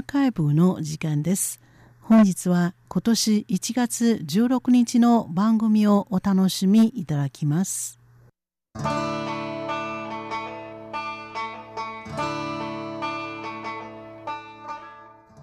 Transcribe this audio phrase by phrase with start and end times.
[0.00, 1.60] アーカイブの時間です。
[2.00, 8.00] 本日は今年1月16日の番組をお楽しみいただきます。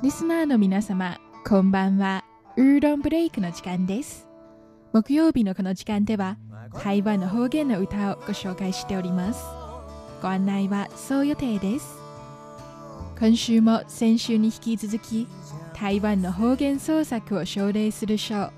[0.02, 2.26] リスナーの皆様、こんばんは。
[2.56, 4.28] ウーロンブレイクの時間です。
[4.92, 6.40] 木曜日のこの時間では、
[6.84, 9.40] 台湾の方言の歌をご紹介しております。
[10.24, 11.97] ご案内はそう予定です。
[13.20, 15.28] 今週も先週に引き続き
[15.74, 18.52] 台湾の方言創作を奨励する賞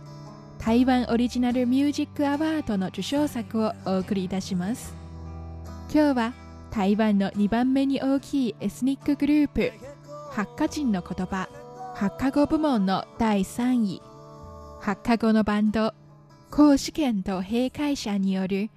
[0.57, 4.93] 台湾オリジナルミュージックアワードの受賞作をお送りいたします。
[5.93, 6.33] 今日は
[6.69, 9.71] 台湾の2番目に大きいエスニックグループ
[10.31, 11.47] 八花人の言葉
[11.95, 14.01] 八花語部門の第3位。
[14.81, 15.93] 八花語のバンド
[16.51, 18.69] 高試験と閉会者による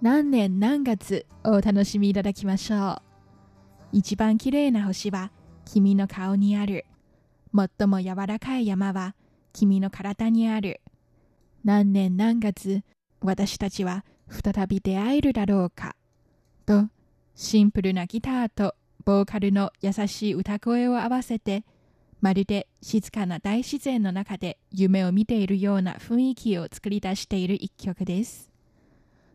[0.00, 3.11] 何年何月をお楽しみいただきましょう。
[3.92, 5.30] 一番綺麗な星は
[5.66, 6.86] 君の顔にある。
[7.54, 9.14] 最も柔らかい山は
[9.52, 10.80] 君の体にある。
[11.62, 12.82] 何年何月
[13.20, 15.94] 私たちは再び出会えるだろうか。
[16.64, 16.88] と、
[17.34, 21.64] シンプルなギターとボーカルの優しい歌声を合わせて、
[22.22, 28.50] まるで静かな大自然の中で夢を見ているような雰囲気を作り出している一曲です。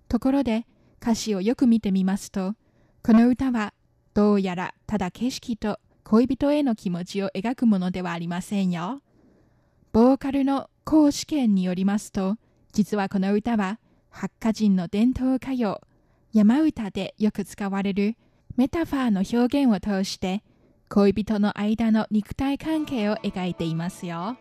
[0.08, 0.66] ところで
[1.00, 2.56] 歌詞をよく見てみますと、
[3.04, 3.74] この歌は
[4.18, 9.04] どうやらただ景色と恋人への気持ちを描くものではありませんよ。
[9.94, 12.38] ボーカルの高試験によりますと、
[12.74, 13.78] 実はこの歌は、
[14.10, 15.82] 八花人の伝統歌謡、
[16.34, 18.18] 山歌でよく使われる
[18.56, 20.44] メタファーの表現を通して、
[20.90, 24.36] 恋人の間の肉体関係を描いていますよ。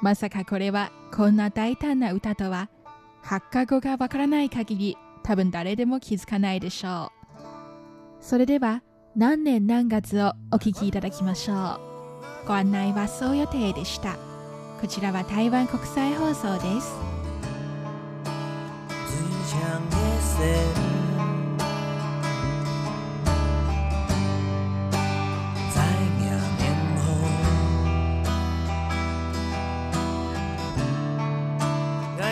[0.00, 2.70] まさかこれはこんな大胆な歌とは、
[3.20, 7.15] 八花語がわからない限り多分誰でも気づかないでしょう。
[8.26, 8.82] それでは
[9.14, 12.48] 何年何月をお聞きいただきましょう。
[12.48, 14.16] ご案内はそう予定でした。
[14.80, 16.92] こちらは台湾国際放送です。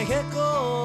[0.07, 0.84] 結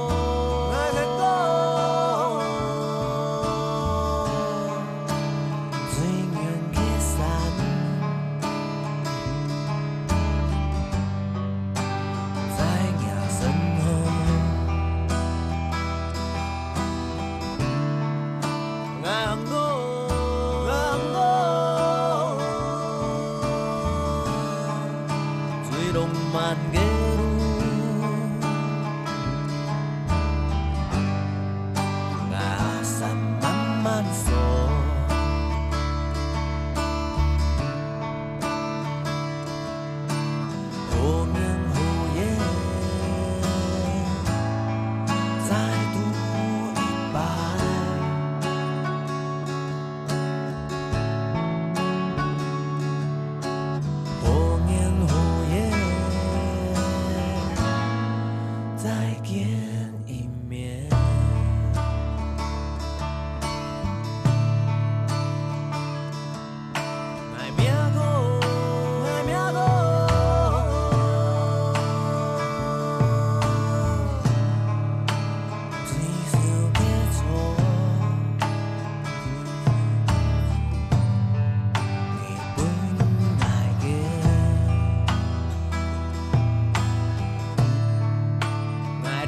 [25.91, 26.88] 浪漫嘅。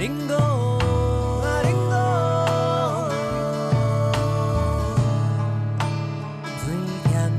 [0.01, 0.34] 难过，
[1.44, 1.79] 难过，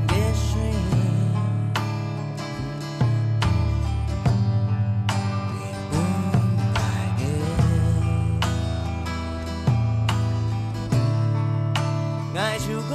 [0.07, 0.55] 的水，
[5.49, 5.51] 被
[5.91, 5.93] 风
[6.73, 6.75] 吹
[7.17, 7.21] 过，
[12.39, 12.91] 爱唱歌。